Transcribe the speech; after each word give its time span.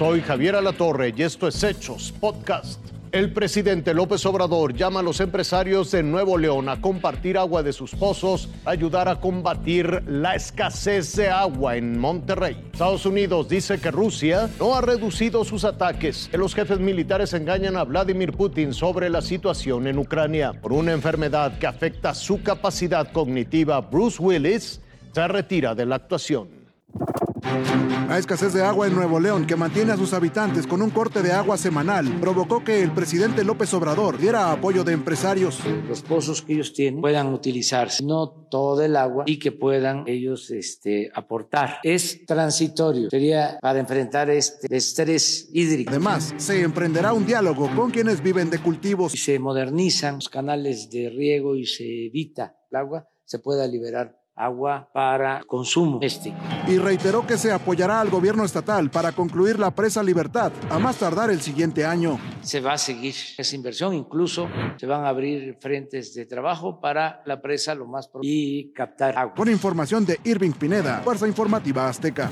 Soy 0.00 0.22
Javier 0.22 0.56
Alatorre 0.56 1.12
y 1.14 1.22
esto 1.22 1.46
es 1.46 1.62
Hechos 1.62 2.10
Podcast. 2.18 2.80
El 3.12 3.34
presidente 3.34 3.92
López 3.92 4.24
Obrador 4.24 4.72
llama 4.72 5.00
a 5.00 5.02
los 5.02 5.20
empresarios 5.20 5.90
de 5.90 6.02
Nuevo 6.02 6.38
León 6.38 6.70
a 6.70 6.80
compartir 6.80 7.36
agua 7.36 7.62
de 7.62 7.74
sus 7.74 7.94
pozos, 7.94 8.48
ayudar 8.64 9.10
a 9.10 9.20
combatir 9.20 10.02
la 10.06 10.36
escasez 10.36 11.14
de 11.16 11.28
agua 11.28 11.76
en 11.76 11.98
Monterrey. 11.98 12.56
Estados 12.72 13.04
Unidos 13.04 13.50
dice 13.50 13.78
que 13.78 13.90
Rusia 13.90 14.48
no 14.58 14.74
ha 14.74 14.80
reducido 14.80 15.44
sus 15.44 15.66
ataques, 15.66 16.28
que 16.30 16.38
los 16.38 16.54
jefes 16.54 16.78
militares 16.78 17.34
engañan 17.34 17.76
a 17.76 17.84
Vladimir 17.84 18.32
Putin 18.32 18.72
sobre 18.72 19.10
la 19.10 19.20
situación 19.20 19.86
en 19.86 19.98
Ucrania. 19.98 20.54
Por 20.54 20.72
una 20.72 20.92
enfermedad 20.92 21.58
que 21.58 21.66
afecta 21.66 22.14
su 22.14 22.42
capacidad 22.42 23.12
cognitiva, 23.12 23.82
Bruce 23.82 24.16
Willis 24.18 24.80
se 25.12 25.28
retira 25.28 25.74
de 25.74 25.84
la 25.84 25.96
actuación. 25.96 26.59
La 27.42 28.18
escasez 28.18 28.52
de 28.52 28.62
agua 28.62 28.88
en 28.88 28.94
Nuevo 28.94 29.20
León, 29.20 29.46
que 29.46 29.54
mantiene 29.54 29.92
a 29.92 29.96
sus 29.96 30.12
habitantes 30.12 30.66
con 30.66 30.82
un 30.82 30.90
corte 30.90 31.22
de 31.22 31.30
agua 31.30 31.56
semanal, 31.56 32.18
provocó 32.20 32.64
que 32.64 32.82
el 32.82 32.92
presidente 32.92 33.44
López 33.44 33.72
Obrador 33.72 34.18
diera 34.18 34.50
apoyo 34.50 34.82
de 34.82 34.92
empresarios. 34.92 35.60
Los 35.88 36.02
pozos 36.02 36.42
que 36.42 36.54
ellos 36.54 36.72
tienen 36.72 37.00
puedan 37.00 37.32
utilizarse, 37.32 38.04
no 38.04 38.28
todo 38.50 38.82
el 38.82 38.96
agua, 38.96 39.24
y 39.26 39.38
que 39.38 39.52
puedan 39.52 40.04
ellos 40.08 40.50
este, 40.50 41.10
aportar. 41.14 41.78
Es 41.84 42.26
transitorio, 42.26 43.10
sería 43.10 43.58
para 43.60 43.78
enfrentar 43.78 44.28
este 44.30 44.76
estrés 44.76 45.48
hídrico. 45.52 45.90
Además, 45.90 46.34
se 46.36 46.62
emprenderá 46.62 47.12
un 47.12 47.24
diálogo 47.24 47.70
con 47.76 47.92
quienes 47.92 48.22
viven 48.22 48.50
de 48.50 48.58
cultivos. 48.58 49.12
Si 49.12 49.18
se 49.18 49.38
modernizan 49.38 50.16
los 50.16 50.28
canales 50.28 50.90
de 50.90 51.10
riego 51.10 51.54
y 51.54 51.64
se 51.64 52.06
evita 52.06 52.56
el 52.70 52.76
agua, 52.76 53.08
se 53.24 53.38
pueda 53.38 53.66
liberar 53.68 54.19
agua 54.44 54.88
para 54.92 55.42
consumo 55.46 55.98
este. 56.02 56.34
Y 56.66 56.78
reiteró 56.78 57.26
que 57.26 57.36
se 57.36 57.52
apoyará 57.52 58.00
al 58.00 58.10
gobierno 58.10 58.44
estatal 58.44 58.90
para 58.90 59.12
concluir 59.12 59.58
la 59.58 59.70
presa 59.70 60.02
Libertad 60.02 60.52
a 60.70 60.78
más 60.78 60.96
tardar 60.96 61.30
el 61.30 61.40
siguiente 61.40 61.84
año. 61.84 62.18
Se 62.42 62.60
va 62.60 62.74
a 62.74 62.78
seguir 62.78 63.14
esa 63.36 63.56
inversión, 63.56 63.94
incluso 63.94 64.48
se 64.76 64.86
van 64.86 65.04
a 65.04 65.08
abrir 65.08 65.58
frentes 65.60 66.14
de 66.14 66.26
trabajo 66.26 66.80
para 66.80 67.22
la 67.26 67.40
presa 67.40 67.74
lo 67.74 67.86
más 67.86 68.08
pronto 68.08 68.26
y 68.26 68.72
captar 68.72 69.16
agua. 69.16 69.34
Con 69.34 69.48
información 69.48 70.04
de 70.06 70.18
Irving 70.24 70.52
Pineda, 70.52 71.00
Fuerza 71.04 71.26
Informativa 71.26 71.88
Azteca. 71.88 72.30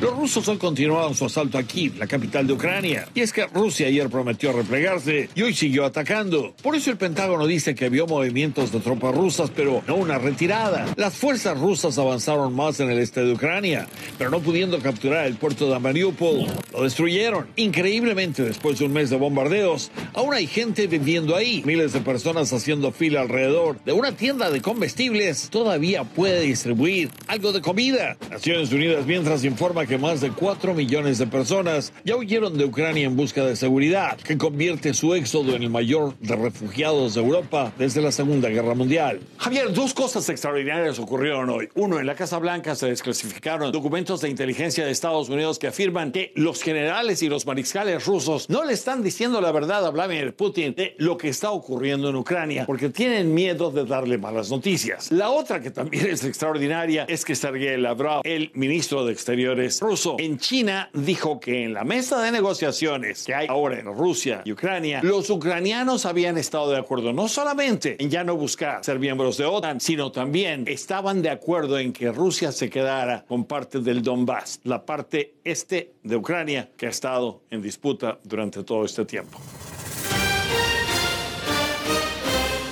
Los 0.00 0.16
rusos 0.16 0.48
hoy 0.48 0.56
continuaron 0.56 1.14
su 1.14 1.26
asalto 1.26 1.58
a 1.58 1.62
Kiev, 1.62 1.98
la 1.98 2.06
capital 2.06 2.46
de 2.46 2.54
Ucrania. 2.54 3.06
Y 3.14 3.20
es 3.20 3.34
que 3.34 3.46
Rusia 3.46 3.86
ayer 3.86 4.08
prometió 4.08 4.50
replegarse 4.50 5.28
y 5.34 5.42
hoy 5.42 5.52
siguió 5.52 5.84
atacando. 5.84 6.54
Por 6.62 6.74
eso 6.74 6.90
el 6.90 6.96
Pentágono 6.96 7.46
dice 7.46 7.74
que 7.74 7.90
vio 7.90 8.06
movimientos 8.06 8.72
de 8.72 8.80
tropas 8.80 9.14
rusas, 9.14 9.50
pero 9.54 9.82
no 9.86 9.96
una 9.96 10.18
retirada. 10.18 10.86
Las 10.96 11.14
fuerzas 11.14 11.60
rusas 11.60 11.98
avanzaron 11.98 12.56
más 12.56 12.80
en 12.80 12.90
el 12.90 12.98
este 12.98 13.22
de 13.22 13.34
Ucrania, 13.34 13.88
pero 14.16 14.30
no 14.30 14.40
pudiendo 14.40 14.78
capturar 14.78 15.26
el 15.26 15.34
puerto 15.34 15.70
de 15.70 15.78
Mariupol, 15.78 16.46
lo 16.72 16.82
destruyeron. 16.82 17.46
Increíblemente, 17.56 18.42
después 18.42 18.78
de 18.78 18.86
un 18.86 18.92
mes 18.92 19.10
de 19.10 19.16
bombardeos, 19.16 19.90
aún 20.14 20.34
hay 20.34 20.46
gente 20.46 20.86
viviendo 20.86 21.36
ahí. 21.36 21.62
Miles 21.64 21.92
de 21.92 22.00
personas 22.00 22.52
haciendo 22.52 22.92
fila 22.92 23.22
alrededor 23.22 23.82
de 23.84 23.92
una 23.92 24.12
tienda 24.12 24.50
de 24.50 24.60
comestibles 24.60 25.48
todavía 25.50 26.04
puede 26.04 26.40
distribuir 26.42 27.10
algo 27.26 27.52
de 27.52 27.60
comida. 27.60 28.16
Naciones 28.30 28.72
Unidas 28.72 29.06
mientras 29.06 29.44
informa 29.44 29.86
que 29.86 29.98
más 29.98 30.20
de 30.20 30.30
4 30.30 30.74
millones 30.74 31.18
de 31.18 31.26
personas 31.26 31.92
ya 32.04 32.16
huyeron 32.16 32.56
de 32.56 32.64
Ucrania 32.64 33.06
en 33.06 33.16
busca 33.16 33.44
de 33.44 33.56
seguridad, 33.56 34.16
que 34.18 34.38
convierte 34.38 34.94
su 34.94 35.14
éxodo 35.14 35.54
en 35.54 35.62
el 35.62 35.70
mayor 35.70 36.16
de 36.18 36.36
refugiados 36.36 37.14
de 37.14 37.20
Europa 37.20 37.72
desde 37.78 38.00
la 38.00 38.12
Segunda 38.12 38.48
Guerra 38.48 38.74
Mundial. 38.74 39.20
Javier, 39.38 39.72
dos 39.72 39.94
cosas 39.94 40.28
extraordinarias 40.28 40.98
ocurrieron 40.98 41.50
hoy. 41.50 41.68
Uno, 41.74 41.98
en 41.98 42.06
la 42.06 42.14
Casa 42.14 42.38
Blanca 42.38 42.74
se 42.74 42.86
desclasificaron 42.86 43.72
documentos 43.72 44.20
de 44.20 44.28
inteligencia 44.28 44.84
de 44.84 44.90
Estados 44.90 45.28
Unidos 45.28 45.58
que 45.58 45.66
afirman 45.66 46.12
que 46.12 46.32
los 46.34 46.59
generales 46.62 47.22
y 47.22 47.28
los 47.28 47.46
mariscales 47.46 48.04
rusos 48.06 48.48
no 48.48 48.64
le 48.64 48.72
están 48.72 49.02
diciendo 49.02 49.40
la 49.40 49.52
verdad 49.52 49.86
a 49.86 49.90
Vladimir 49.90 50.34
Putin 50.34 50.74
de 50.74 50.94
lo 50.98 51.16
que 51.16 51.28
está 51.28 51.50
ocurriendo 51.50 52.08
en 52.08 52.16
Ucrania, 52.16 52.66
porque 52.66 52.88
tienen 52.88 53.32
miedo 53.34 53.70
de 53.70 53.84
darle 53.84 54.18
malas 54.18 54.50
noticias. 54.50 55.10
La 55.10 55.30
otra 55.30 55.60
que 55.60 55.70
también 55.70 56.06
es 56.06 56.24
extraordinaria 56.24 57.04
es 57.08 57.24
que 57.24 57.34
Sergei 57.34 57.76
Lavrov, 57.76 58.22
el 58.24 58.50
ministro 58.54 59.04
de 59.04 59.12
Exteriores 59.12 59.80
ruso 59.80 60.16
en 60.18 60.38
China 60.38 60.90
dijo 60.92 61.40
que 61.40 61.64
en 61.64 61.74
la 61.74 61.84
mesa 61.84 62.20
de 62.22 62.30
negociaciones 62.30 63.24
que 63.24 63.34
hay 63.34 63.46
ahora 63.48 63.78
en 63.78 63.86
Rusia 63.86 64.42
y 64.44 64.52
Ucrania, 64.52 65.00
los 65.02 65.30
ucranianos 65.30 66.06
habían 66.06 66.38
estado 66.38 66.70
de 66.70 66.78
acuerdo 66.78 67.12
no 67.12 67.28
solamente 67.28 67.96
en 67.98 68.10
ya 68.10 68.24
no 68.24 68.36
buscar 68.36 68.84
ser 68.84 68.98
miembros 68.98 69.36
de 69.36 69.44
OTAN, 69.44 69.80
sino 69.80 70.12
también 70.12 70.64
estaban 70.66 71.22
de 71.22 71.30
acuerdo 71.30 71.78
en 71.78 71.92
que 71.92 72.12
Rusia 72.12 72.52
se 72.52 72.68
quedara 72.70 73.24
con 73.26 73.44
parte 73.44 73.80
del 73.80 74.02
Donbass, 74.02 74.60
la 74.64 74.84
parte 74.84 75.34
este 75.44 75.92
de 76.02 76.16
Ucrania 76.16 76.49
que 76.76 76.86
ha 76.86 76.90
estado 76.90 77.42
en 77.50 77.62
disputa 77.62 78.18
durante 78.24 78.62
todo 78.64 78.84
este 78.84 79.04
tiempo. 79.04 79.38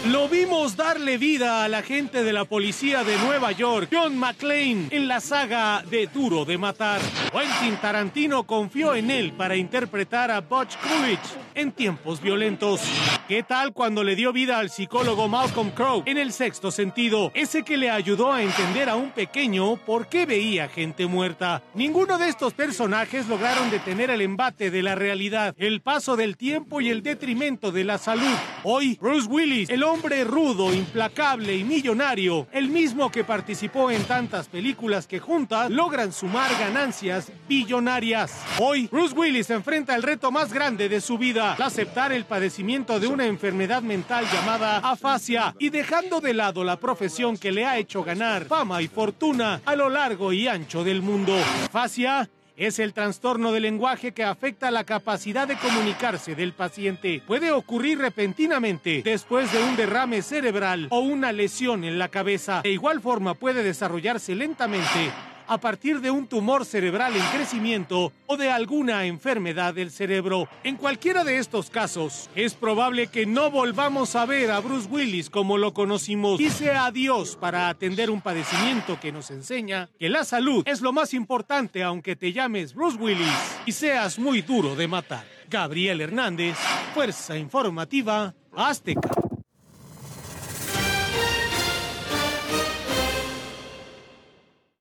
Lo 0.06 0.26
vimos 0.26 0.74
darle 0.74 1.18
vida 1.18 1.64
a 1.64 1.68
la 1.68 1.82
gente 1.82 2.24
de 2.24 2.32
la 2.32 2.46
policía 2.46 3.04
de 3.04 3.16
Nueva 3.18 3.52
York, 3.52 3.90
John 3.92 4.16
McClane, 4.16 4.88
en 4.90 5.06
la 5.06 5.20
saga 5.20 5.82
de 5.82 6.06
Duro 6.06 6.46
de 6.46 6.56
Matar. 6.56 7.00
Quentin 7.30 7.78
Tarantino 7.78 8.44
confió 8.44 8.94
en 8.94 9.10
él 9.10 9.32
para 9.32 9.54
interpretar 9.54 10.30
a 10.30 10.40
Butch 10.40 10.76
Coolidge 10.78 11.47
en 11.58 11.72
tiempos 11.72 12.20
violentos. 12.20 12.80
¿Qué 13.26 13.42
tal 13.42 13.72
cuando 13.72 14.04
le 14.04 14.16
dio 14.16 14.32
vida 14.32 14.58
al 14.58 14.70
psicólogo 14.70 15.28
Malcolm 15.28 15.70
Crowe 15.72 16.02
en 16.06 16.16
el 16.16 16.32
sexto 16.32 16.70
sentido? 16.70 17.30
Ese 17.34 17.62
que 17.62 17.76
le 17.76 17.90
ayudó 17.90 18.32
a 18.32 18.42
entender 18.42 18.88
a 18.88 18.96
un 18.96 19.10
pequeño 19.10 19.76
por 19.84 20.08
qué 20.08 20.24
veía 20.24 20.68
gente 20.68 21.06
muerta. 21.06 21.62
Ninguno 21.74 22.16
de 22.16 22.28
estos 22.28 22.54
personajes 22.54 23.28
lograron 23.28 23.70
detener 23.70 24.10
el 24.10 24.22
embate 24.22 24.70
de 24.70 24.82
la 24.82 24.94
realidad, 24.94 25.54
el 25.58 25.82
paso 25.82 26.16
del 26.16 26.36
tiempo 26.36 26.80
y 26.80 26.88
el 26.88 27.02
detrimento 27.02 27.70
de 27.70 27.84
la 27.84 27.98
salud. 27.98 28.24
Hoy, 28.62 28.96
Bruce 29.00 29.28
Willis, 29.28 29.68
el 29.68 29.82
hombre 29.82 30.24
rudo, 30.24 30.72
implacable 30.72 31.56
y 31.56 31.64
millonario, 31.64 32.46
el 32.52 32.68
mismo 32.68 33.10
que 33.10 33.24
participó 33.24 33.90
en 33.90 34.04
tantas 34.04 34.48
películas 34.48 35.06
que 35.06 35.18
juntas 35.18 35.70
logran 35.70 36.12
sumar 36.12 36.50
ganancias 36.58 37.30
billonarias. 37.48 38.42
Hoy, 38.58 38.88
Bruce 38.90 39.14
Willis 39.14 39.50
enfrenta 39.50 39.94
el 39.94 40.02
reto 40.02 40.30
más 40.30 40.52
grande 40.52 40.88
de 40.88 41.00
su 41.00 41.18
vida, 41.18 41.47
aceptar 41.52 42.12
el 42.12 42.24
padecimiento 42.24 43.00
de 43.00 43.06
una 43.06 43.26
enfermedad 43.26 43.82
mental 43.82 44.24
llamada 44.32 44.78
afasia 44.78 45.54
y 45.58 45.70
dejando 45.70 46.20
de 46.20 46.34
lado 46.34 46.64
la 46.64 46.78
profesión 46.78 47.36
que 47.36 47.52
le 47.52 47.64
ha 47.64 47.78
hecho 47.78 48.02
ganar 48.02 48.44
fama 48.46 48.82
y 48.82 48.88
fortuna 48.88 49.60
a 49.64 49.76
lo 49.76 49.88
largo 49.88 50.32
y 50.32 50.48
ancho 50.48 50.84
del 50.84 51.02
mundo. 51.02 51.36
Afasia 51.64 52.28
es 52.58 52.80
el 52.80 52.92
trastorno 52.92 53.52
del 53.52 53.62
lenguaje 53.62 54.12
que 54.12 54.24
afecta 54.24 54.70
la 54.72 54.84
capacidad 54.84 55.46
de 55.46 55.56
comunicarse 55.56 56.34
del 56.34 56.52
paciente. 56.52 57.22
Puede 57.24 57.52
ocurrir 57.52 57.98
repentinamente 57.98 59.02
después 59.04 59.52
de 59.52 59.62
un 59.62 59.76
derrame 59.76 60.22
cerebral 60.22 60.88
o 60.90 60.98
una 60.98 61.30
lesión 61.30 61.84
en 61.84 61.98
la 61.98 62.08
cabeza. 62.08 62.62
De 62.62 62.70
igual 62.70 63.00
forma 63.00 63.34
puede 63.34 63.62
desarrollarse 63.62 64.34
lentamente 64.34 65.12
a 65.48 65.58
partir 65.58 66.00
de 66.00 66.10
un 66.10 66.26
tumor 66.26 66.64
cerebral 66.64 67.16
en 67.16 67.22
crecimiento 67.32 68.12
o 68.26 68.36
de 68.36 68.50
alguna 68.50 69.06
enfermedad 69.06 69.74
del 69.74 69.90
cerebro. 69.90 70.48
En 70.62 70.76
cualquiera 70.76 71.24
de 71.24 71.38
estos 71.38 71.70
casos, 71.70 72.30
es 72.34 72.54
probable 72.54 73.08
que 73.08 73.26
no 73.26 73.50
volvamos 73.50 74.14
a 74.14 74.26
ver 74.26 74.50
a 74.50 74.60
Bruce 74.60 74.88
Willis 74.88 75.30
como 75.30 75.58
lo 75.58 75.74
conocimos. 75.74 76.38
Dice 76.38 76.72
adiós 76.72 77.36
para 77.36 77.68
atender 77.68 78.10
un 78.10 78.20
padecimiento 78.20 79.00
que 79.00 79.10
nos 79.10 79.30
enseña 79.30 79.88
que 79.98 80.08
la 80.08 80.24
salud 80.24 80.62
es 80.66 80.80
lo 80.80 80.92
más 80.92 81.14
importante 81.14 81.82
aunque 81.82 82.14
te 82.14 82.32
llames 82.32 82.74
Bruce 82.74 82.98
Willis 82.98 83.58
y 83.66 83.72
seas 83.72 84.18
muy 84.18 84.42
duro 84.42 84.76
de 84.76 84.86
matar. 84.88 85.24
Gabriel 85.48 86.00
Hernández, 86.00 86.56
Fuerza 86.94 87.38
Informativa 87.38 88.34
Azteca. 88.54 89.17